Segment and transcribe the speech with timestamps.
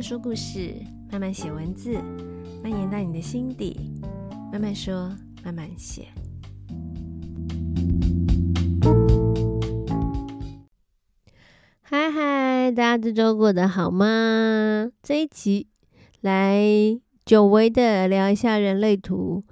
[0.00, 0.74] 说故事，
[1.10, 1.92] 慢慢写文字，
[2.62, 3.78] 蔓延到你的心底。
[4.50, 5.14] 慢慢说，
[5.44, 6.08] 慢慢写。
[11.82, 14.90] 嗨嗨，大家这周过得好吗？
[15.02, 15.68] 这一集
[16.22, 16.64] 来
[17.26, 19.44] 久违的聊一下人类图。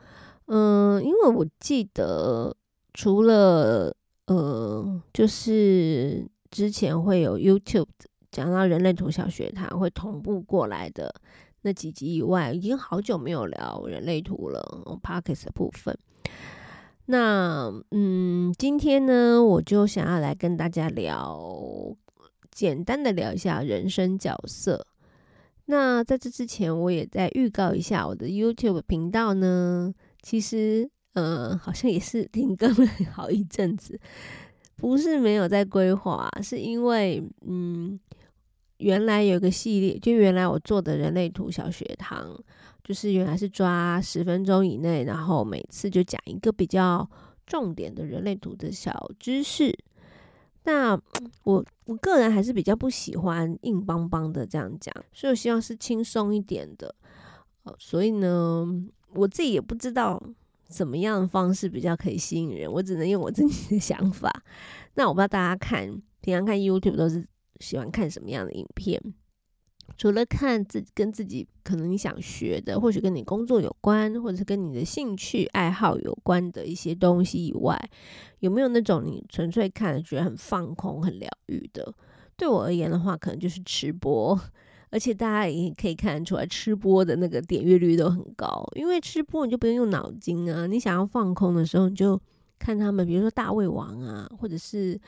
[0.46, 2.57] 嗯，因为我记得
[2.95, 3.95] 除了
[4.27, 7.89] 呃，就是之前会有 YouTube。
[8.31, 11.14] 讲到人类图小学堂会同步过来的
[11.63, 14.61] 那几集以外，已经好久没有聊人类图了。
[15.03, 15.96] Pocket 的部分，
[17.07, 21.96] 那嗯，今天呢，我就想要来跟大家聊，
[22.50, 24.86] 简单的聊一下人生角色。
[25.64, 33.98] 那在这之前，我也在预告一下我的 YouTube 频道呢，其实呃，好像也是停更了好一阵子，
[34.77, 37.98] 不是没有在规划，是因为嗯。
[38.78, 42.36] 原来有一个系列，就原来我做的人类图小学堂，
[42.84, 47.08] 就是原来是抓十分钟以内，然后每次就讲一个比较
[47.46, 49.76] 重点的人类图的小知识。
[50.64, 50.92] 那
[51.44, 56.94] 我我个人还是比较不喜欢硬邦邦的这样讲，所以我希望是轻松一点的。
[57.78, 58.64] 所以呢，
[59.14, 60.22] 我自己也不知道
[60.68, 64.30] 怎么样的方式比较可以吸引人，我只能用我自己的想法。
[64.94, 67.26] 那我不知道大家看平常看 YouTube 都是。
[67.61, 69.01] 喜欢看什么样的影片？
[69.97, 77.75] 除了看自己跟自己可能你想学的，或许跟你工作有关，或者是跟你的兴趣爱好有关的一些东西以外，
[78.41, 81.91] 有没有那种你纯粹看觉得很放空、很疗愈的？
[82.36, 84.39] 对我而言的话，可能就是吃播，
[84.91, 92.20] 而且大家也可以看得出来，吃播的那个点阅率都很高，因为吃播你就不用用脑筋啊，你想要放空的时候，你就
[92.59, 95.01] 看他们，比如说大胃王啊，或者是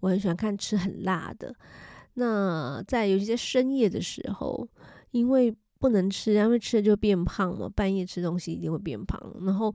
[0.00, 1.54] 我很喜欢看吃很辣的。
[2.14, 4.68] 那在有一些深夜的时候，
[5.10, 9.20] 因为不能吃，因为吃了就变胖嘛，半夜吃东西一定会变胖。
[9.42, 9.74] 然后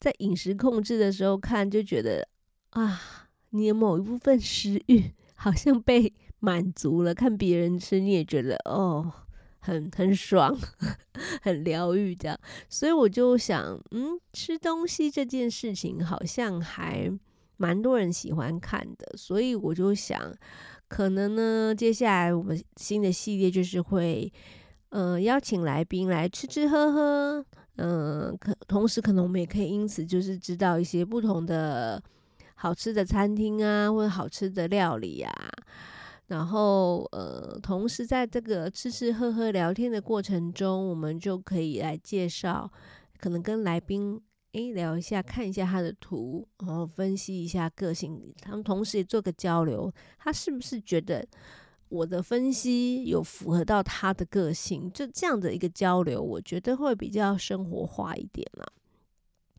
[0.00, 2.26] 在饮食控制的时候看，就觉得
[2.70, 7.14] 啊，你的某一部分食欲好像被满足了。
[7.14, 9.12] 看别人吃，你也觉得哦，
[9.58, 10.56] 很很爽，
[11.42, 12.38] 很疗愈这样。
[12.68, 17.12] 所以我就想，嗯，吃东西这件事情好像还
[17.58, 20.34] 蛮多人喜欢看的，所以我就想。
[20.88, 24.32] 可能呢，接下来我们新的系列就是会，
[24.88, 27.44] 呃，邀请来宾来吃吃喝喝，
[27.76, 32.02] 嗯、可同时可能我们也可以因此就是知道一些不同的
[32.54, 35.32] 好吃的餐厅啊，或者好吃的料理啊，
[36.28, 42.72] 然后呃，同时在这个吃吃喝喝聊天的过程中，我们就可以来介绍，
[43.20, 44.20] 可能跟来宾。
[44.52, 48.32] 诶，聊一下，看一下他的图，然后分析一下个性。
[48.40, 51.26] 他们同时也做个交流，他是不是觉得
[51.88, 54.90] 我的分析有符合到他的个性？
[54.92, 58.66] 就这样的一个交流，我觉得会比较生活化一点啦。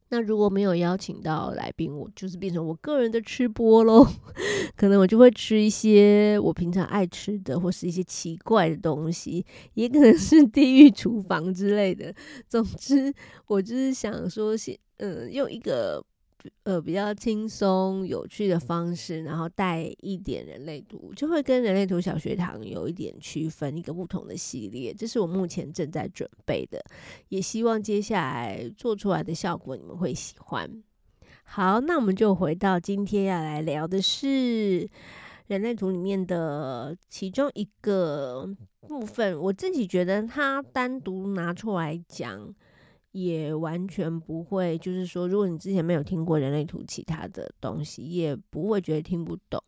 [0.09, 4.05] 那如果没有邀请到来宾，我就是变成我个人的吃播喽。
[4.75, 12.13] 可能我就会吃一些我平常爱吃的，或是一些奇怪的东西，也可能是地狱厨房之类的。
[12.47, 13.13] 总之，
[13.47, 14.53] 我就是想说，
[14.97, 16.03] 嗯，用一个。
[16.63, 24.93] 呃，比较轻松有趣的方式，然后带一点人类图，就会跟人类图小学堂有一点区分，一个不同的系列。
[24.93, 26.81] 这是我目前正在准备的，
[27.27, 30.81] 也希望接下来做出来的效果你们会喜欢。
[31.43, 34.87] 好，那我们就回到今天要来聊的是
[35.47, 38.47] 人类图里面的其中一个
[38.87, 39.37] 部分。
[39.37, 42.55] 我自己觉得它单独拿出来讲。
[43.23, 49.61] 也完全不会，就是说，如果你之前没有听过人类图其他的东西，也不会觉得听不懂，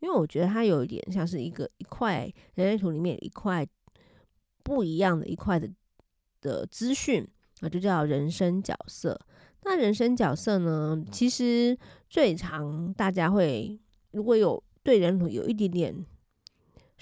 [0.00, 3.66] 因为我觉得它有一点像是一个一块人类图里面一块
[4.62, 5.68] 不一样的一块的
[6.40, 7.26] 的资讯
[7.60, 9.18] 啊，就叫人生角色。
[9.64, 13.78] 那人生角色呢，其实最常大家会
[14.10, 16.06] 如果有对人类图有一点点。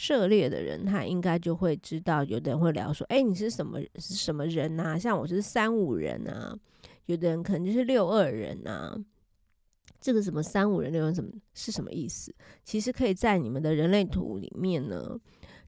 [0.03, 2.25] 涉猎的人，他应该就会知道。
[2.25, 4.99] 有的人会聊说：“哎，你是什么是什么人啊？
[4.99, 6.59] 像我是三五人啊。
[7.05, 8.99] 有的人可能就是六二人啊。
[10.01, 12.35] 这个什么三五人、六人什么是什么意思？
[12.65, 15.21] 其实可以在你们的人类图里面呢。”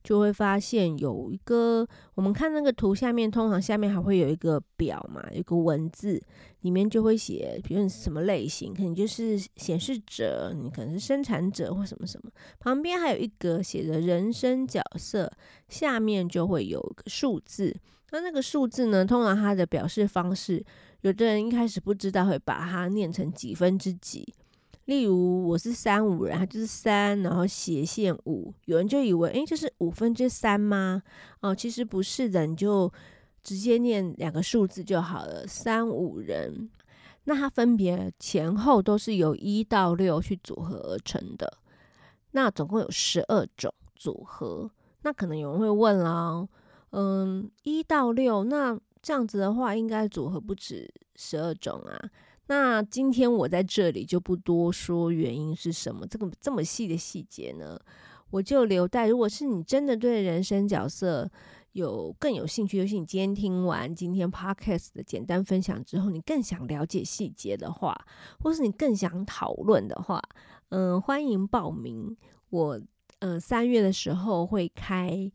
[0.02, 6.20] 就会发现有一个，我们看那个图下面，通常下面还会有一个表嘛，有个文字，
[6.62, 12.30] 里面就会写，比如是什么类型，可能就是显示者，你可能是生产者或什么什么。
[12.58, 15.30] 旁边还有一格写着人生角色，
[15.68, 17.76] 下面就会有个数字。
[18.10, 20.62] 那那个数字呢，通常它的表示方式，
[21.00, 24.34] 有的人一开始不知道，会把它念成几分之几。
[24.86, 31.02] 例如我是三五人，他就是三，然后斜线五，有人就以为，诶，这是五分之三吗？
[31.40, 32.92] 哦，其实不是的，你就
[33.42, 36.68] 直接念两个数字就好了，三五人。
[37.24, 41.58] 那它分别前后都是由一到六去组合而成的，
[42.32, 44.68] 那总共有十二种组合。
[45.02, 46.48] 那可能有人会问啦，
[46.90, 52.10] 嗯，一到六，那这样子的话，应该组合不止十二种啊。
[52.48, 57.78] 那今天我在这里就不多说原因是什么，这个这么细的细节呢，
[58.30, 61.30] 我就留待如果是你真的对人生角色
[61.72, 67.96] 有更有兴趣，尤其你今天听完今天 podcast 的简单分享之后，你更想了解细节的话，
[68.40, 70.20] 或是你更想讨论的话，
[70.70, 72.16] 嗯，欢迎报名。
[72.50, 72.80] 我
[73.20, 75.30] 呃三月的时候会开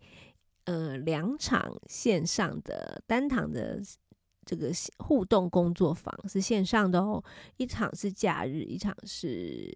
[0.65, 3.81] 呃两场线上的单堂的。
[4.47, 7.21] 这个互动工作坊是线上的哦，
[7.57, 9.69] 一场是假日，一场是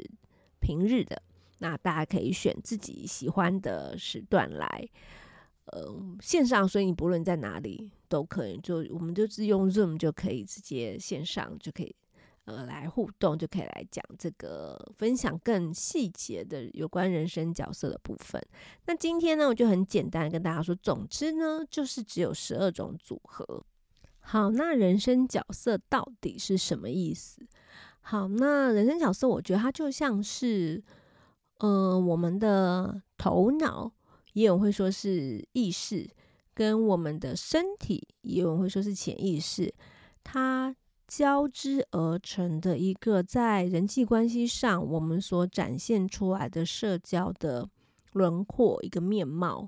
[0.62, 1.22] 平日的。
[1.60, 4.90] 那大家可以选自己喜欢的时段来，
[5.66, 11.96] 呃，线上，所以你不论在哪里都可以，就我们就是用 Zoom 就可以直接线上就可以，
[12.46, 18.42] 呃，来互动，就可以来讲这个分享更细节的有关人生角色的部分。
[18.88, 23.64] 那今天呢，我就很简单跟大家说，总之呢，就是只有十二种组合。
[24.24, 27.46] 好，那人生角色到底是什么意思？
[28.00, 30.82] 好，那人生角色，我觉得它就像是，
[31.58, 33.92] 呃，我们的头脑，
[34.34, 36.10] 也有会说是意识，
[36.54, 39.74] 跟我们的身体，也有会说是潜意识，
[40.24, 40.74] 它
[41.08, 47.70] 交织而成的一个在人际关系上我们所展现出来的社交的
[48.14, 49.68] 轮廓，一个面貌。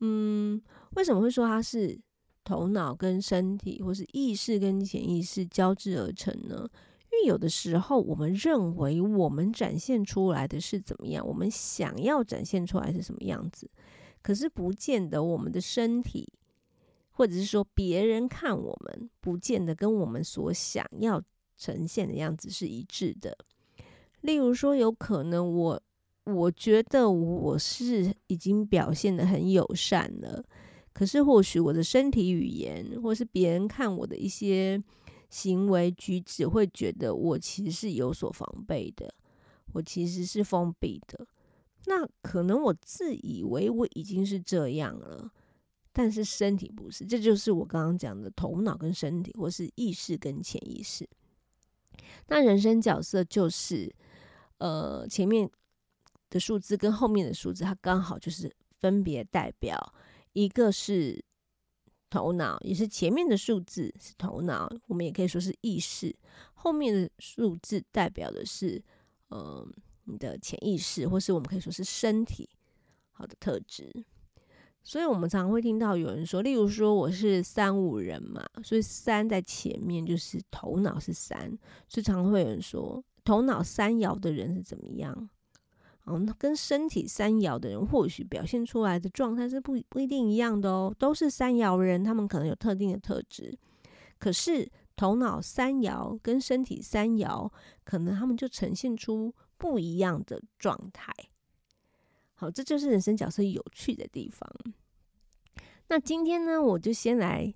[0.00, 0.62] 嗯，
[0.96, 2.00] 为什么会说它是？
[2.44, 6.68] 头脑跟身体，或是意识跟潜意识交织而成呢？
[7.10, 13.70] 因为有的时候，我们认为我们展现出来的是怎么样，我们想要展现出来是什么样子，
[14.20, 16.28] 可是不见得我们的身体，
[17.10, 21.22] 或者是说别人看我们，不见得跟我们所想要
[21.56, 23.36] 呈现的样子是一致的。
[24.22, 25.80] 例如说，有可能我
[26.24, 30.42] 我觉得我是已经表现得很友善了。
[30.94, 34.80] 可是，或许我的身体语言，或是别人看我的一些
[35.28, 39.12] 行为举止，会觉得我其实是有所防备的，
[39.72, 41.26] 我其实是封闭的。
[41.86, 45.28] 那可能我自以为我已经是这样了，
[45.92, 47.04] 但是身体不是。
[47.04, 51.06] 这就是我刚刚讲的头脑跟身体，或是意识跟潜意识。
[52.28, 53.92] 那人生角色就是，
[54.58, 55.50] 呃，前面
[56.30, 58.48] 的数字跟后面的数字，它刚好就是
[58.78, 59.76] 分别代表。
[60.34, 61.24] 一个是
[62.10, 66.14] 头脑，也是前面的数字是头脑，我们也可以说是意识。
[66.52, 68.80] 后面的数字代表的是，
[69.30, 69.66] 嗯、
[70.04, 72.48] 你的潜意识，或是我们可以说是身体
[73.12, 74.04] 好的特质。
[74.82, 81.58] 所以，我们常常会听到有人说，例如说我是三五人嘛，所以三在前面就是头脑是三，
[81.88, 85.30] 所以常会有人说，头脑三爻的人是怎么样？
[86.06, 90.94] 嗯，跟身体三爻的人或许表现出来的状态是不不一定一样的哦。
[90.98, 93.56] 都是三爻人，他们可能有特定的特质，
[94.18, 97.50] 可是头脑三爻跟身体三爻，
[97.84, 101.10] 可能他们就呈现出不一样的状态。
[102.34, 104.46] 好，这就是人生角色有趣的地方。
[105.88, 107.54] 那今天呢，我就先来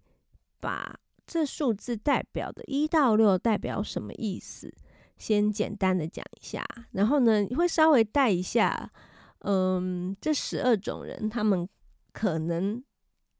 [0.58, 4.72] 把这数字代表的一到六代表什么意思。
[5.18, 8.90] 先简单的讲一下，然后呢，会稍微带一下，
[9.40, 11.68] 嗯，这十二种人他们
[12.12, 12.82] 可能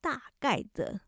[0.00, 1.00] 大概的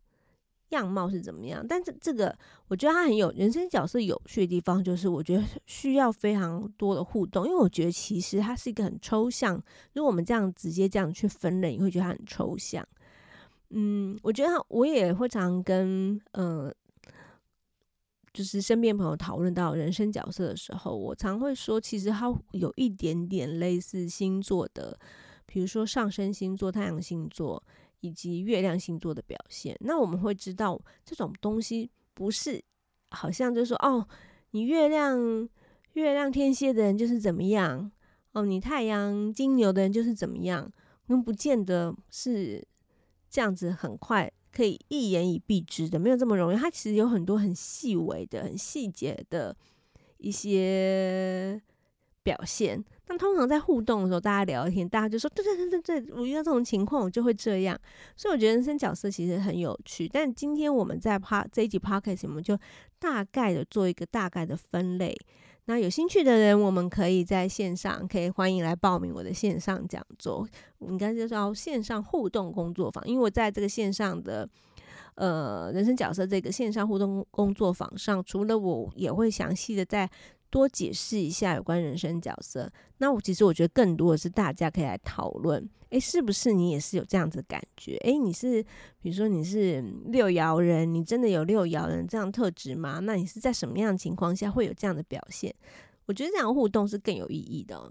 [0.69, 1.67] 样貌是怎么样？
[1.69, 2.37] 但是这个
[2.69, 9.61] 我觉得他很有人生角色有趣的地方，就是我觉得需要非常多的互动，因为我觉得其实它是一个很抽象。
[9.95, 12.87] 如果我们这样直接这样去分类，你会觉得它很抽象。
[13.71, 16.73] 嗯，我觉得我也会常常跟呃。
[18.32, 24.99] 就是身边朋友讨论到人生角色的时候，我常会说，其实它有一点点类似星座的，
[25.46, 27.62] 比如说上升星座、太阳星座
[28.00, 29.76] 以及月亮星座的表现。
[29.80, 32.62] 那我们会知道，这种东西不是
[33.10, 34.06] 好像就是说，哦，
[34.52, 35.49] 你月亮
[35.94, 37.90] 月亮天蝎的人就是怎么样，
[38.32, 40.70] 哦，你太阳金牛的人就是怎么样，
[41.06, 42.64] 那不见得是
[43.28, 44.32] 这样子，很快。
[44.52, 46.57] 可以一言以蔽之的，没有这么容易。
[46.57, 49.57] 它其实有很多很细微的、很细节的
[50.19, 51.61] 一些
[52.23, 52.85] 表现。
[53.04, 57.76] 但通常在互动的时候，大家聊天，大家就说：“对对对对对，我遇到这种情况，我就会这样。”
[58.16, 60.07] 所以我觉得人生角色其实很有趣。
[60.07, 62.57] 但今天我们在 p 这一集 Podcast，我们就
[62.99, 65.16] 大概的做一个大概的分类。
[65.71, 70.45] 那有兴趣的人，我们可以在线上，可以欢迎来报名我的线上讲座，
[70.81, 73.07] 应该就叫线上互动工作坊。
[73.07, 74.49] 因为我在这个线上的
[75.15, 80.11] 呃人生角色这个线上互动工作坊上，除了我也会详细的在。
[80.50, 82.71] 多解释一下有关人生角色。
[82.99, 87.97] 那我其实我觉得更多的是大家可以来讨论，诶，是不是你也是有这样子的感觉？
[87.99, 88.62] 诶，你是
[89.00, 92.99] 比如说你是六爻人，你真的有六爻人这样特质吗？
[92.99, 95.54] 那你是在什么样的情况下会有这样的表现？
[96.07, 97.90] 我觉得这样互动是更有意义的。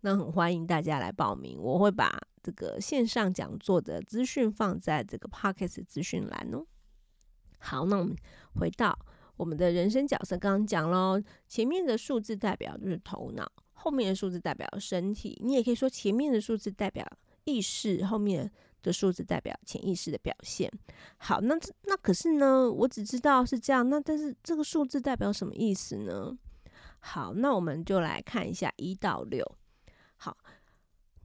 [0.00, 6.64] 那很欢迎大家来报名，我会把这个线上讲座的资讯放在这个 Podcast 资讯栏哦。
[7.58, 8.16] 好，那我们
[8.54, 8.98] 回到。
[9.38, 15.40] 我们的人生角色刚刚讲喽，前面的数字代表就是头脑，后面的数字代表身体。
[15.42, 17.02] 你也可以说前面的数字代表
[17.44, 18.50] 意识，后面
[18.82, 20.70] 的数字代表潜意识的表现。
[21.16, 23.88] 好，那这那可是呢，我只知道是这样。
[23.88, 26.36] 那但是这个数字代表什么意思呢？
[26.98, 29.57] 好，那我们就来看一下一到六。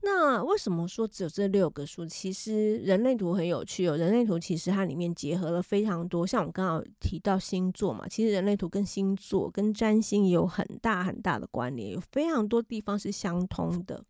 [0.04, 2.04] 那为什么说只有这六个数？
[2.04, 3.96] 其实人类图很有趣哦。
[3.96, 14.04] 人类图其实它里面结合了非常多，像我刚刚提到星座嘛，其实人类图跟星座、跟占星也有很大很大的关联，有非常多地方是相通的。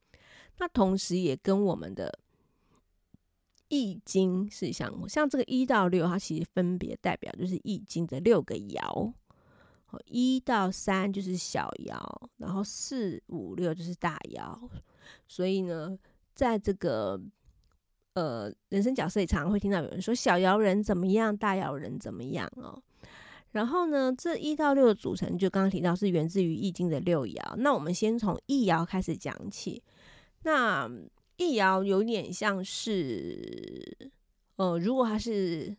[0.59, 2.19] 那同时也跟我们的
[3.69, 9.13] 易经是相，像这个一到六，它其实分别代表就是易经的六个爻。
[10.07, 11.97] 一到三就是小爻，
[12.39, 14.59] 然后四五六就是大爻。
[15.27, 15.99] 所以呢，
[16.35, 17.21] 在这个
[18.15, 22.83] 呃人生角色里，常常会听到有人说小爻人怎么样，大爻人怎么样哦。
[23.53, 27.57] 然后呢，这一到六的组成，就刚刚提到是源自于易经的六爻。
[27.57, 29.81] 那我们先从易爻开始讲起。
[30.43, 30.91] 那
[31.37, 33.97] 易爻有点像是，
[34.57, 35.77] 呃，如果它是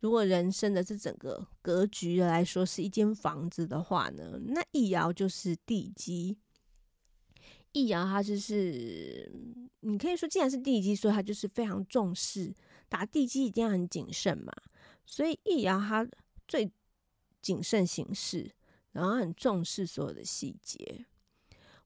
[0.00, 6.36] 如果人生的这整个格局来说是一间房子的话呢，那易爻就是地基。
[7.72, 9.30] 易遥，他就是，
[9.80, 12.52] 你可以说，既然是地基，所以他就是非常重视
[12.88, 14.52] 打地基，一定要很谨慎嘛。
[15.06, 16.06] 所以易遥他
[16.48, 16.70] 最
[17.40, 18.50] 谨慎行事，
[18.92, 21.06] 然后很重视所有的细节。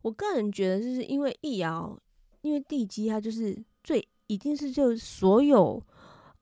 [0.02, 1.98] 我个人觉得，就是因为易遥，
[2.42, 5.82] 因为地基它就是最一定是就所有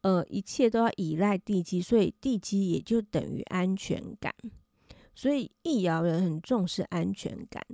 [0.01, 4.35] 呃一切都要依赖地基，所以地基也就等于安全感。
[5.15, 7.65] 所以易遥人很重视安全感。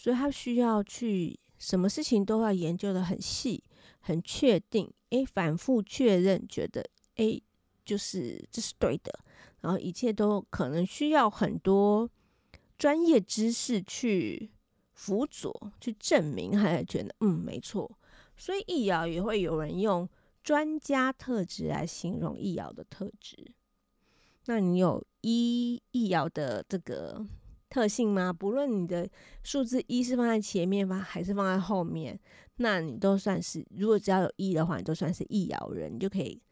[0.00, 3.62] 所以他需要去什么事情都要研究的很细、
[3.98, 6.82] 很确定，诶，反复确认，觉得
[7.16, 7.42] 诶，
[7.84, 9.12] 就是这是对的，
[9.60, 12.08] 然后一切都可能需要很多
[12.78, 14.50] 专业知识去
[14.94, 17.98] 辅佐、去证明，他才觉得嗯没错。
[18.38, 20.08] 所以易遥也会有人用
[20.42, 23.52] 专家特质来形容易遥的特质。
[24.46, 27.26] 那你有一易遥的这个？
[27.70, 28.32] 特性吗？
[28.32, 29.08] 不论你的
[29.44, 32.18] 数字一是放在前面吗，还是放在后面，
[32.56, 33.64] 那你都算是。
[33.70, 36.42] 如果只要有一的话，你都算是一爻人，你就可以，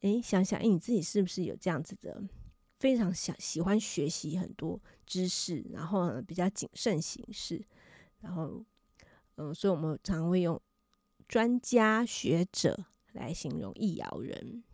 [0.00, 2.22] 诶，想想，诶，你自己是不是有这样子的，
[2.80, 7.62] 非常想喜欢学习很多知识，然后呢，比较谨慎行事，
[8.20, 8.64] 然后，
[9.36, 10.58] 嗯，所以我们常会用
[11.28, 14.64] 专家学者来形容一爻人。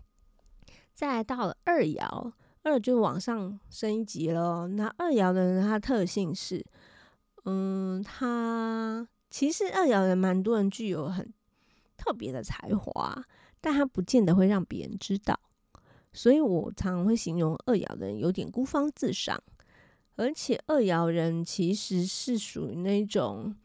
[0.94, 2.32] 再来到了二爻。
[2.62, 4.68] 二就往上升一级了。
[4.68, 6.64] 那二爻的人，他特性是，
[7.44, 11.32] 嗯，他其实二爻人蛮多人具有很
[11.96, 13.24] 特别的才华，
[13.60, 15.38] 但他不见得会让别人知道。
[16.12, 19.42] 所以我常常会形容二爻人有点孤芳自赏，
[20.16, 23.56] 而且二爻人其实是属于那种，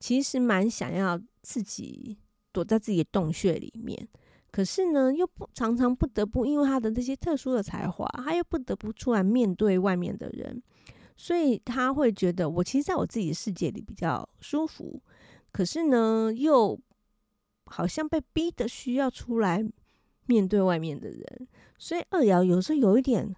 [0.00, 2.18] 其实蛮想要自己
[2.50, 4.08] 躲在自己的洞穴里面。
[4.52, 10.62] 可是呢，又不常常不得不，因为他的这些特殊的才华，他又不得不出来面对外面的人，
[11.16, 15.02] 所以他会觉得，我其实在我自己的世界里比较舒服。
[15.50, 16.78] 可是呢，又
[17.64, 19.66] 好像被逼得需要出来
[20.26, 23.34] 面对外面的人，所以二爻有时候有一点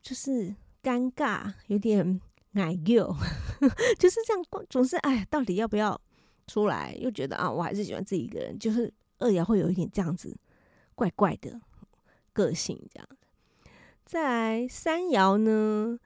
[0.00, 2.18] 就是尴尬，有点
[2.54, 3.14] 矮幼，
[4.00, 6.00] 就是这样，总是哎，到底要不要
[6.46, 6.96] 出来？
[6.98, 8.90] 又觉得啊，我还是喜欢自己一个人，就是。
[9.18, 10.36] 二爻会有一点这样子
[10.94, 11.60] 怪怪的
[12.32, 13.16] 个性，这样子。
[14.04, 15.98] 再来三爻呢，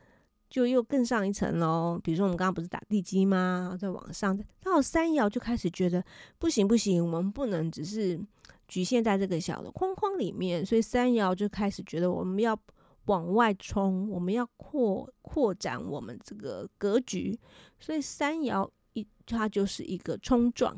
[0.51, 2.01] 就又更上一层喽。
[2.03, 3.77] 比如说我们刚刚不是打地基吗？
[3.81, 6.05] 再往上，到三爻就开始觉得
[6.39, 8.21] 不行不行，我们不能只是
[8.67, 10.67] 局限在这个小的框框里面。
[10.67, 12.59] 所以三爻就开始觉得我们要
[13.05, 17.39] 往外冲，我们要扩扩展我们这个格局。
[17.79, 20.77] 所以三爻一它就是一个冲撞。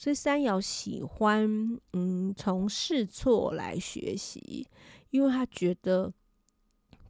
[0.00, 1.44] 所以三爻喜欢，
[1.92, 4.64] 嗯，从试错来学习，
[5.10, 6.12] 因为他觉得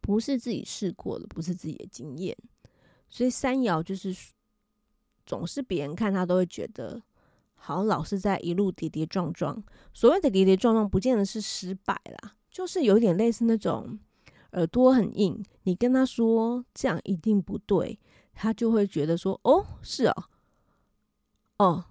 [0.01, 2.35] 不是自己试过的，不是自己的经验，
[3.11, 4.17] 所以三爻就是
[5.27, 7.03] 总是别人看他都会觉得，
[7.57, 9.63] 好像老是在一路跌跌撞撞。
[9.93, 13.99] 所谓的跌跌撞撞，不见得是失败啦，就是有点类似那种
[14.53, 18.01] 耳朵很硬，你跟他说这样一定不对，
[18.33, 20.25] 他就会觉得说，哦，是哦，
[21.59, 21.85] 哦。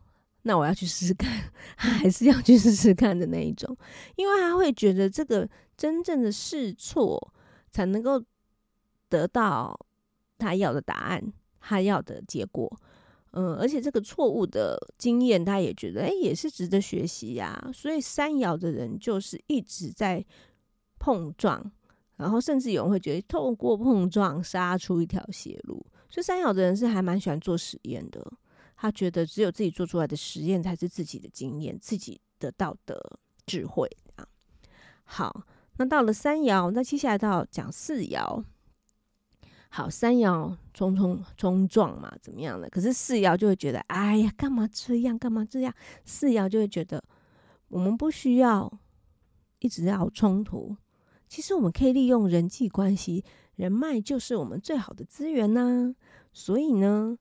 [0.47, 3.77] 那我要去试试看，他还是要去试试看的那一种，
[4.15, 7.33] 因为他会觉得这个真正的试错
[7.69, 8.23] 才能够
[9.09, 9.77] 得到
[10.37, 12.71] 他要的答案，他要的结果。
[13.31, 17.69] 嗯，而且这个错误的经验，他也觉得哎，也是值得学习呀。
[17.73, 20.25] 所以三爻的人就是一直在
[20.97, 21.71] 碰撞，
[22.15, 25.85] 然后甚至有人会觉得透过碰撞杀出一条血路。
[26.09, 28.25] 所以三爻的人是还蛮喜欢做实验的。
[28.79, 34.27] 他觉得只有自己做出来的实验才是自己的经验，自己得到的智慧啊。
[35.03, 35.43] 好，
[35.77, 38.43] 那到了三爻，那接下来到讲四爻。
[39.69, 42.69] 好，三爻冲冲冲撞嘛，怎么样的？
[42.69, 45.17] 可是四爻就会觉得，哎呀，干嘛这样？
[45.17, 45.73] 干嘛这样？
[46.05, 47.03] 四爻就会觉得，
[47.69, 48.71] 我们不需要
[49.57, 50.77] 一直要冲突。
[51.27, 55.95] 其实我们可以利用人际关系，人脉就是我们最好的资源呐。
[56.31, 57.17] 所以呢。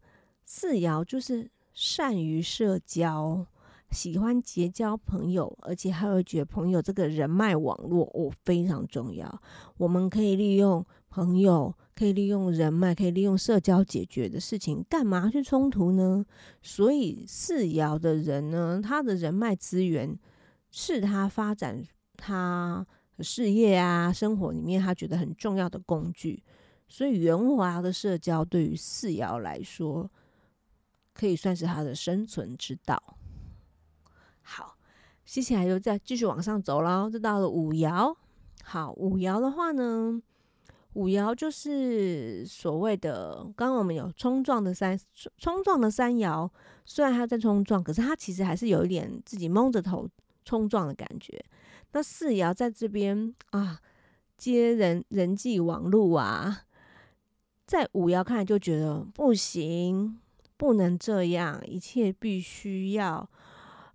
[0.49, 3.45] 四爻就是善于社交，
[3.91, 9.43] 喜欢结交朋友，而且还会觉得朋友这个人脉网络哦非常重要。
[9.77, 16.25] 我们可以利用朋友，可以利用人脉，可以利用社交解决的事情，干嘛去冲突呢？
[16.63, 20.17] 所以四爻的人呢，他的人脉资源
[20.71, 21.85] 是他发展
[22.17, 22.87] 他
[23.19, 26.41] 事业啊、生活里面他觉得很重要的工具。
[26.89, 30.09] 所以圆滑的社交对于四爻来说，
[31.17, 33.03] 可以算是他的生存之道。
[34.43, 34.77] 好，
[35.25, 38.15] 接下来就再继续往上走喽，就到了五爻。
[38.63, 40.21] 好，五爻的话呢，
[40.93, 44.99] 五爻就是所谓的，刚刚我们有冲撞的三
[45.39, 46.51] 冲撞的三爻，
[46.85, 50.09] 虽然他在冲撞，可是他其实还是有一点自己蒙着头
[50.45, 51.43] 冲撞的感觉。
[51.93, 53.81] 那四爻在这边啊，
[54.37, 56.65] 接人人际网路啊，
[57.67, 60.21] 在五爻看来就觉得不行。
[60.57, 63.29] 不能这样，一切必须要，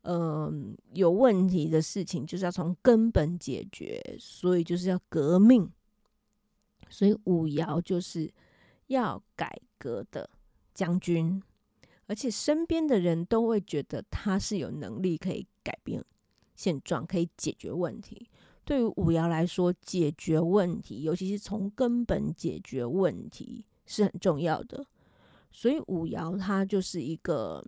[0.03, 5.71] 嗯、有问题的事情就是要从根本解决，所以就是要革命。
[6.89, 8.29] 所以五爻就是
[8.87, 10.29] 要改革的
[10.73, 11.41] 将军，
[12.05, 16.03] 而且身边的人都会觉得他是有能力可以改变
[16.55, 18.29] 现状，可以解决问题。
[18.65, 24.85] 对于五爻来说，解决问题，尤其是从根本解决问题，是很重要的。
[25.51, 27.63] 所以五爻他就是一个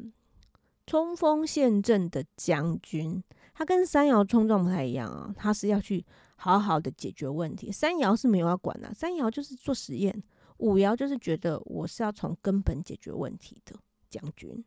[0.87, 7.71] 冲锋陷阵的将军，他跟三爻冲撞不太一样啊，他是要去好好的解决问题。
[7.71, 10.23] 三爻是没有要管的，三爻就是做实验，
[10.57, 13.75] 五爻就是觉得我是要从根本解决问题的
[14.09, 14.63] 将军，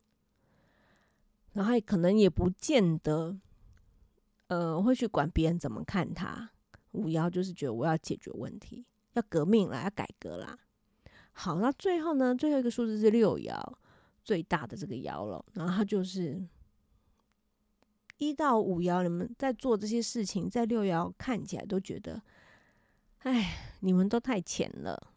[1.52, 3.38] 然后可能也不见得，
[4.48, 6.50] 呃，会去管别人怎么看他。
[6.92, 10.58] 五爻就是觉得我要解决问题，要革命啦，要改革啦。
[11.38, 12.34] 好，那最后呢？
[12.34, 13.62] 最后一个数字是六爻，
[14.24, 15.44] 最大的这个爻了。
[15.52, 16.42] 然后它就是
[18.16, 22.22] 一到五爻，你们在做这些事情，在六爻看起来都觉得，
[23.18, 25.12] 哎，你们都太浅了。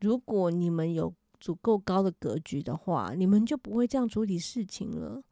[0.00, 5.22] 如果你们有足够高的格局的话，你们就不会这样处理事情了。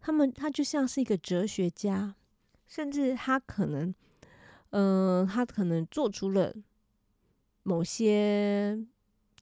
[0.00, 2.14] 他们他就像是一个哲学家，
[2.66, 3.94] 甚至他可能，
[4.68, 6.54] 嗯、他可能做出了
[7.62, 8.86] 某些。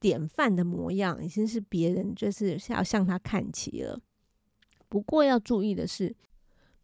[0.00, 4.00] 典范的模样已经是别人就是要向他看齐了。
[4.88, 6.14] 不过要注意的是，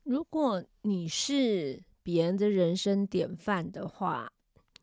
[0.02, 4.30] 如果你是别人的人生典范的话，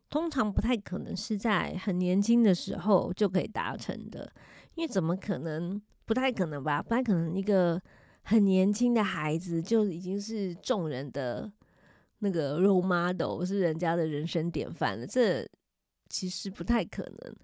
[0.10, 4.32] 通常不太可能是在很年轻的时候就可以达成的。
[4.76, 5.82] 因为怎么可能？
[6.04, 6.82] 不太可能吧？
[6.82, 7.82] 不太可能一个
[8.24, 11.50] 很年轻的孩子就已经是众人的
[12.20, 15.08] 那个 role model，是人家的人生典范了。
[15.08, 15.48] 这
[16.10, 17.36] 其实不太可能。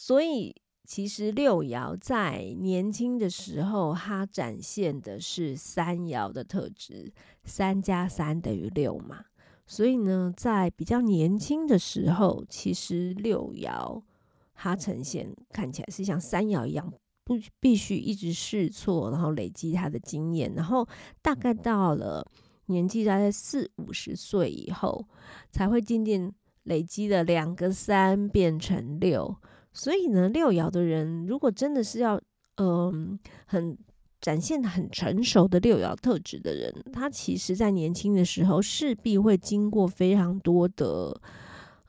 [0.00, 9.24] 所以，其实六爻在年轻的时候，它展现的是三爻的特质，三加三等于六嘛。
[9.66, 14.00] 所以呢，在比较年轻的时候，其实六爻
[14.54, 16.92] 它呈现看起来是像三爻一样，
[17.24, 20.86] 不必须一直试错，然后累积他的经验，然后
[21.20, 22.24] 大概到了
[22.66, 25.08] 年纪大概四五十岁以后，
[25.50, 26.32] 才会渐渐
[26.62, 29.36] 累积了两个三变成六。
[29.78, 32.20] 所以呢，六爻的人如果真的是要，
[32.56, 33.78] 嗯、很
[34.20, 41.16] 展现很成熟的六爻特质的人，他其实在年轻的时候势必会经过非常多的，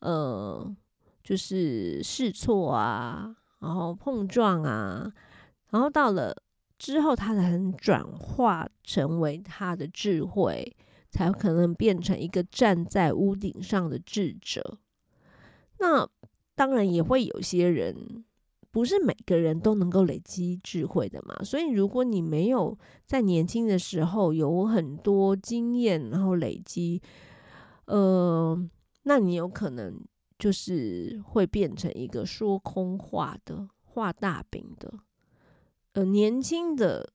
[0.02, 0.76] 呃，
[1.24, 5.12] 就是试错啊，然后碰撞啊，
[5.72, 6.32] 然后到了
[6.78, 10.78] 之后，他才能转化成为他的智慧，
[11.10, 14.78] 才有可能变成一个站在屋顶上的智者。
[15.80, 16.08] 那
[16.60, 18.26] 当然也会有些人，
[18.70, 21.42] 不是每个人都能够累积智慧的嘛。
[21.42, 27.02] 所以如果你没有在年轻的时候有很多经验，然后累积，
[27.86, 28.70] 呃，
[29.04, 30.04] 那你有可能。
[30.42, 34.90] 就是会变成一个说空话的、画大饼的。
[35.92, 37.12] 呃，年轻的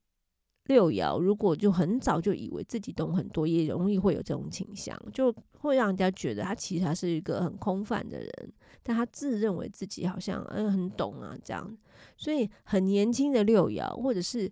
[0.65, 11.77] 六爻如果就很早就以为自己懂很多，也容易会有这种倾向，就会让人家觉得他其实他是一个很空泛的人，但他自认为自己好像嗯很懂啊这样。
[12.17, 14.51] 所以很年轻的六爻，或者是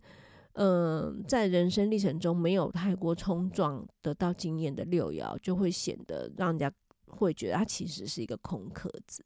[0.55, 6.73] 嗯、在人生历程中没有太过冲撞得到经验的六爻，就会显得让人家。
[7.15, 9.23] 会觉得他其实是一个空壳子。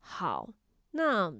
[0.00, 0.50] 好，
[0.90, 1.32] 那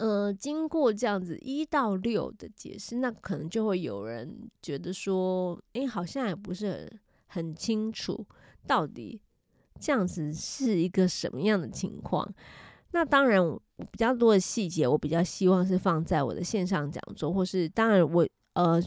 [0.00, 6.90] 呃，经过这样子一到六的解释，那可能就会有人觉得说，诶，好像也不是
[7.26, 8.26] 很很清楚，
[8.66, 9.20] 到底
[9.78, 12.26] 这样子是一个什么样的情况。
[12.92, 13.42] 那当然，
[13.76, 18.82] 比较多的细节，我比较希望是放在我的线上讲座，或是当然我呃，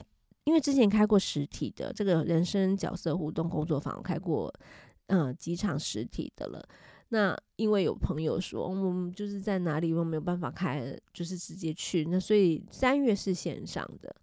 [0.45, 4.51] 因为之前开过实体的这个人生角色互动工作坊，开过。
[5.07, 6.65] 嗯，几场实体的了。
[7.13, 12.05] 那因为有朋友说，我们就是在哪里，我们没有办法开，就是直接去。
[12.05, 14.13] 那所以三月是线上的，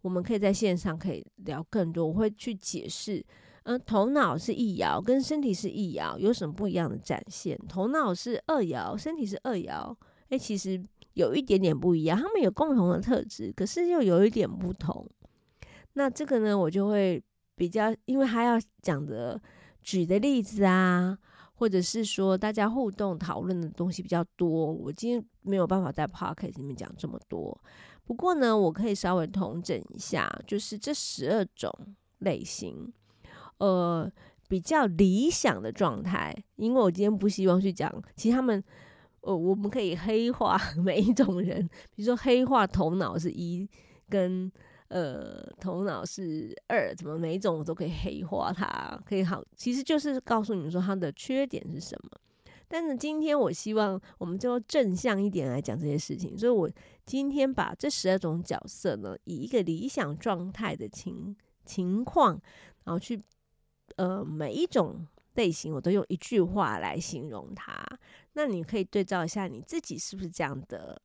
[0.00, 2.06] 我们可以在线上可以聊更多。
[2.06, 3.22] 我会去解释，
[3.64, 7.54] 嗯，头脑是一爻，跟身体是一爻，有什么不一样的展现？
[7.68, 9.94] 头脑是二爻，身体是二爻，
[10.30, 10.82] 诶，其实
[11.12, 12.18] 有一点点不一样。
[12.18, 15.06] 他们有共同的特质，可是又有一点不同。
[15.92, 17.22] 那这个呢，我就会
[17.54, 19.38] 比较，因为他要讲的。
[19.80, 21.16] 举的例子啊，
[21.58, 27.60] 或者是说大家互动讨论的东西比较多，我今天没有办法在 podcast 里面讲这么多。
[28.04, 31.68] 不过呢，我可以稍微统整一下，就是这十二种
[32.20, 32.92] 类型，
[33.58, 34.08] 呃，
[34.48, 36.32] 比较理想的状态。
[36.54, 38.62] 因为我今天不希望去讲，其实他们，
[39.22, 43.68] 呃，我们可以黑化 每一种人，比如说黑化头脑是一
[44.08, 44.50] 跟。
[44.88, 48.98] 呃，头脑是二，怎么每一种我都可以黑化它？
[49.04, 52.10] 可以好，其实就是告诉你们说它的缺点是什么。
[52.66, 56.70] 但是今天我希望我们就正向一点来讲这些事情，所以我
[57.04, 62.40] 今天把这十二种角色呢，以一个理想状态的情情况，
[62.84, 63.22] 然后去
[63.96, 67.86] 呃每一种类型，我都用一句话来形容它。
[68.32, 70.98] 那你可以对照一下你自己是不是这样的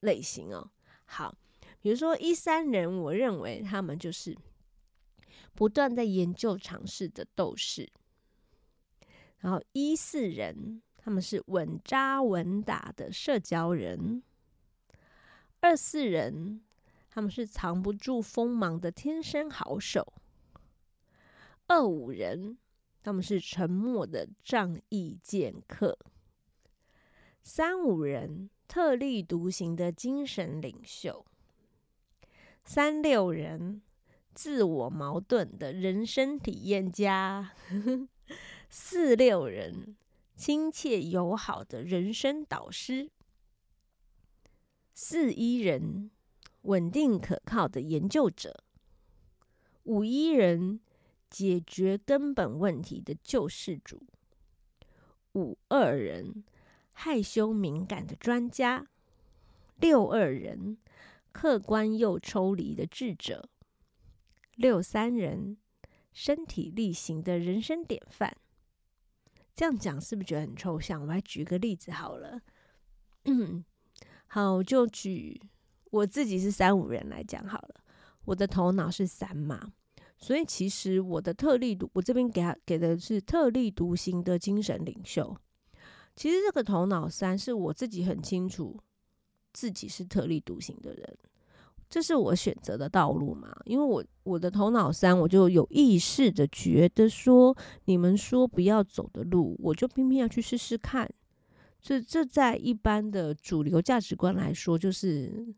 [0.00, 0.70] 类型哦。
[1.06, 1.34] 好。
[1.82, 4.34] 比如说一三人，我认为他们就是
[5.52, 7.90] 不断在研究尝试的斗士。
[9.38, 14.22] 然后一四人，他们是稳扎稳打的社交人。
[15.58, 16.62] 二四人，
[17.10, 20.14] 他们是藏不住锋芒的天生好手。
[21.66, 22.56] 二五人，
[23.02, 25.98] 他们是沉默的仗义剑客。
[27.42, 31.26] 三五人，特立独行的精神领袖。
[32.64, 33.82] 三六人，
[34.32, 37.50] 自我矛盾的人生体验家；
[38.70, 39.96] 四六人，
[40.34, 43.10] 亲切友好的人生导师；
[44.94, 46.10] 四一人，
[46.62, 48.50] 稳定可靠的研究者；
[49.82, 50.80] 五一人，
[51.28, 53.98] 解决根本问题的救世主；
[55.34, 56.44] 五二人，
[56.92, 58.86] 害羞敏感的专家；
[59.78, 60.78] 六二人。
[61.32, 63.48] 客观又抽离的智者，
[64.54, 65.56] 六三人
[66.12, 68.36] 身体力行的人生典范。
[69.54, 71.00] 这样讲是不是觉得很抽象？
[71.00, 72.40] 我来举个例子好了。
[74.28, 75.40] 好，就举
[75.90, 77.74] 我自己是三五人来讲好了。
[78.24, 79.72] 我的头脑是三嘛，
[80.16, 85.36] 所以其实我的特立独，我这边给他给的是特立独行的精神领袖。
[86.14, 88.78] 其实这个头脑三是我自己很清楚。
[89.52, 91.18] 自己是特立独行的人，
[91.88, 93.54] 这是我选择的道路嘛？
[93.64, 101.08] 因为我我的头脑三，我就有意识的觉得说，你们说不要走的路，我就偏偏要去试试看。
[101.80, 105.54] 这这在一般的主流价值观来说，就是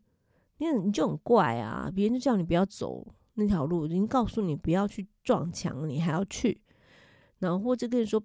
[0.57, 1.91] 你你就很怪啊！
[1.93, 3.05] 别人就叫你不要走
[3.35, 6.59] 那条路，已经告诉你不要去撞墙，你还要去，
[7.39, 8.21] 然后或者跟你说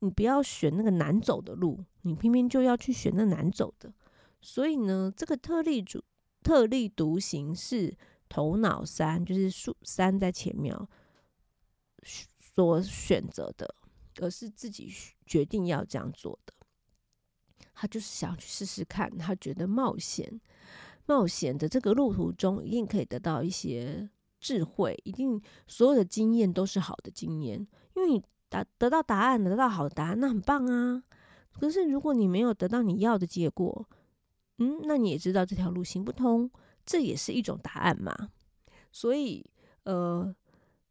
[0.00, 3.90] 你不要选那个难走的路，你偏偏就要去选那难走的。
[4.40, 6.02] 所以呢，这个特立主
[6.42, 7.96] 特立独行是
[8.28, 10.74] 头脑三，就是数三在前面
[12.02, 13.74] 所选择的，
[14.20, 14.92] 而是自己
[15.26, 16.54] 决定要这样做的。
[17.74, 20.40] 他就是想去试试看，他觉得冒险，
[21.06, 24.08] 冒险的这个路途中一定可以得到一些
[24.40, 31.02] 智慧，一定所有的经验都是好的经验，因为你答得到答案，得到好答案，那很棒啊。
[31.52, 33.88] 可是如果你没有得到你要的结果，
[34.58, 36.50] 嗯，那你也知道这条路行不通，
[36.86, 38.30] 这也是一种答案嘛。
[38.92, 39.44] 所以，
[39.84, 40.34] 呃。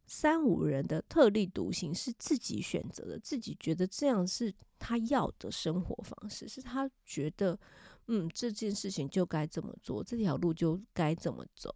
[0.10, 7.60] 三五人的特立独行是自己选择的，自己觉得这样是他要的生活方式，是他觉得，
[8.08, 11.76] 嗯，这件事情就该怎么做，这条路就该怎么走。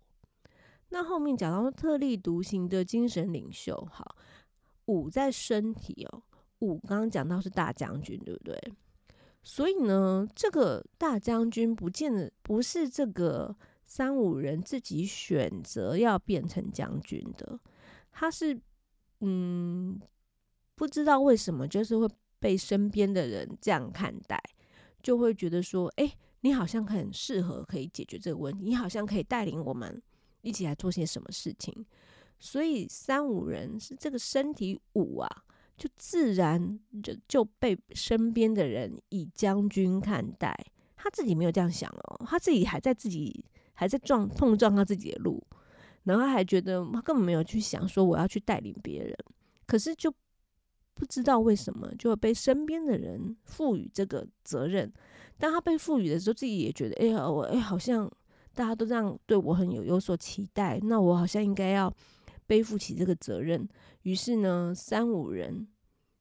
[0.87, 4.15] 那后面讲到特立独行的精神领袖，好，
[4.85, 6.23] 五在身体哦，
[6.59, 8.73] 五刚刚讲到是大将军，对不对？
[9.43, 17.59] 所以呢，这个大将军不见得不是这个三五人自己选择要变成将军的。
[18.11, 18.59] 他是，
[19.21, 19.99] 嗯，
[20.75, 22.07] 不知道为什么，就是会
[22.39, 24.41] 被身边的人这样看待，
[25.01, 30.01] 就会觉得说，哎，你好像很适合可以解决这个问题，你好像可以带领我们
[30.41, 31.85] 一起来做些什么事情。
[32.39, 35.29] 所以三五人是这个身体五啊，
[35.77, 40.55] 就自然就就被身边的人以将军看待。
[40.95, 45.43] 他自己没有这样想哦，他自己还在自己还在撞碰撞他自己的路。
[46.03, 49.15] 然后他还觉得他根本没有去想说我要去带领别人，
[49.67, 50.11] 可是就
[50.95, 54.91] 不知道为什么就会被身边的人赋予这个责任。
[55.37, 58.09] 当他被赋予的时候，自己也觉得哎呀，我哎好像
[58.53, 61.91] 大家都这样对我很有有所期待，那我好像应该要
[62.51, 63.65] 背负起这个责任。
[64.01, 65.65] 于是呢，三五人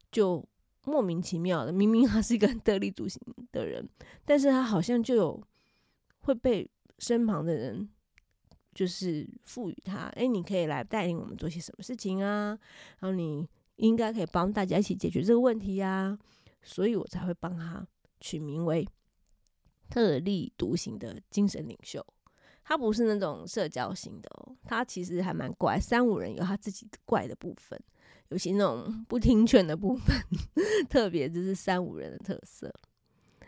[0.09, 0.47] 就
[0.85, 3.85] 莫名其妙的，明明他是一个很特立独行的人，
[4.23, 5.43] 但是他好像就有
[6.19, 7.89] 会被身旁的人。
[8.73, 12.57] 就是赋予他，哎，你可以来带领我们做些什么事情啊？
[12.99, 16.17] 然后你应该可以帮大家一起解决这个问题呀，
[16.63, 17.85] 所以我才会帮他
[18.21, 18.87] 取名为
[19.89, 22.01] 特立独行的精神领袖。
[22.71, 25.77] 他不是那种社交型的哦，他其实还蛮怪。
[25.77, 27.77] 三五人有他自己怪的部分，
[28.29, 30.15] 尤其那种不听劝的部分，
[30.89, 32.73] 特别就是三五人的特色。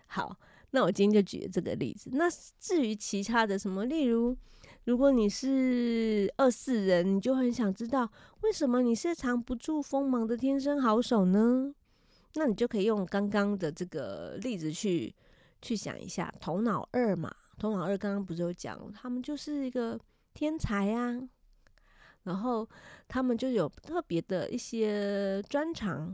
[0.08, 0.38] 好，
[0.72, 2.10] 那我今天就举这个例子。
[2.12, 2.26] 那
[2.60, 4.38] 至于其他的什么，例如。
[4.86, 11.74] 如果你是二四人，你就很想知道为什么你是藏不住锋芒的天生好手呢？
[12.34, 15.16] 那你就可以用刚刚的这个例子去
[15.62, 19.98] 去想一下，头脑二嘛，头脑二刚刚不是有讲，他们就是一个
[20.34, 21.18] 天才啊，
[22.24, 22.68] 然后
[23.08, 26.14] 他们就有特别的一些专长，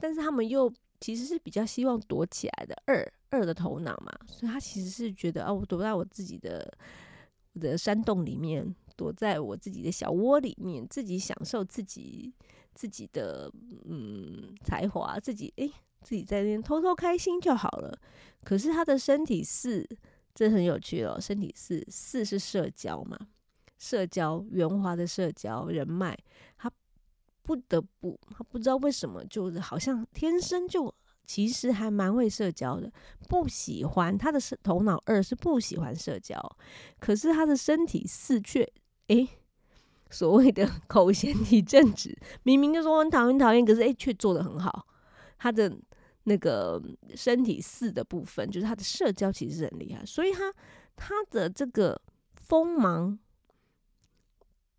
[0.00, 6.66] 但是他们又其实是比较希望躲起来的二二的头脑嘛，所以他其实是觉得啊，我躲在我自己的。
[7.52, 12.30] 我的山洞里面，躲在我自己的小窝里面，自己享受自己
[12.74, 13.50] 自己的
[13.86, 17.98] 嗯才华，自己诶，自己在那边偷偷开心就好了。
[18.44, 19.88] 可是他的身体是，
[20.36, 21.18] 这很有趣哦。
[21.20, 23.18] 身体四，四是社交嘛，
[23.76, 26.16] 社交圆滑的社交人脉，
[26.56, 26.70] 他
[27.42, 30.94] 不得不，他不知道为什么，就是好像天生就。
[31.28, 32.88] 其实还蛮会社交的，
[33.28, 36.40] 不喜欢他的头脑二是不喜欢社交，
[37.00, 38.72] 可是他的身体四却
[39.08, 39.28] 诶，
[40.08, 44.86] 所谓的 口嫌体正直，明明就说很讨厌讨厌，可是诶却做得很好。
[45.36, 45.76] 他的
[46.26, 46.80] 那个
[47.16, 50.52] 身体四的部分，就是他的社交其实是很厉害，所以他
[50.94, 52.00] 他的这个
[52.34, 53.18] 锋芒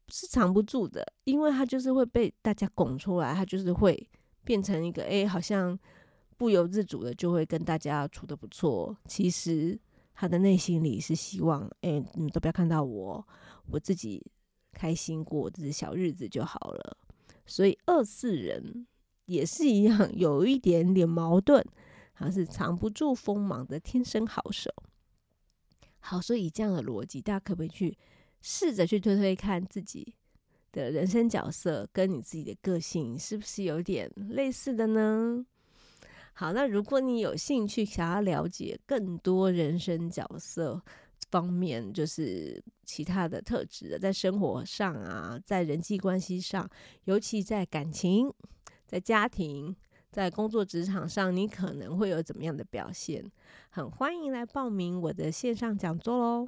[0.08, 4.10] 是藏不住的，因为他就是会被大家拱出来，他就是会
[4.44, 5.78] 变成一个诶，好像。
[6.40, 9.76] 不由自主的就会跟大家处的不错，其实
[10.14, 13.28] 他的内心里是希望，哎、你们都不要看到我，
[13.72, 14.24] 我自己
[14.72, 16.96] 开心过自己小日子就好了。
[17.48, 18.86] 所以二四人
[19.28, 21.64] 也是一样，有一点点矛盾，
[22.14, 24.70] 他是藏不住锋芒的天生好手。
[26.00, 27.98] 好，所以以这样的逻辑，大家可不可以去
[28.42, 30.16] 试着去推推看自己
[30.72, 35.46] 的人生角色，跟你自己的个性是不是有点类似的呢？
[36.34, 40.82] 好，那如果你有兴趣想要了解更多人生角色
[41.30, 46.70] 方面，就是其他的特质的，在生活上啊，在人际关系上，
[47.06, 48.32] 尤其在感情、
[48.88, 49.76] 在家庭、
[50.10, 53.24] 在工作职场上，你可能会有怎么样的表现？
[53.70, 56.48] 很欢迎来报名我的线上讲座喽！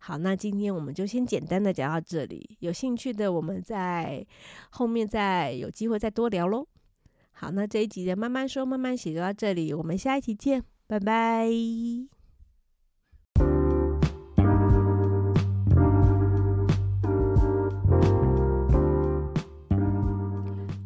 [0.00, 4.26] 好，那今天我们就先简单的讲到这里，有兴趣的我们在
[4.70, 6.66] 后面再有机会再多聊喽。
[7.32, 12.17] 好，那这一集的慢慢说慢慢写就到这里，我们下一集见，拜拜。